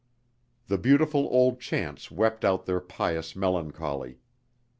[0.65, 4.17] The beautiful old chants wept out their pious melancholy.